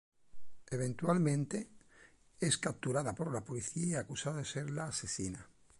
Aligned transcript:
Eventualmente, 0.71 1.69
es 2.39 2.57
capturada 2.57 3.13
por 3.13 3.31
la 3.31 3.43
policía 3.43 3.85
y 3.85 3.93
acusada 3.93 4.37
de 4.37 4.45
ser 4.45 4.71
la 4.71 4.85
asesina. 4.87 5.47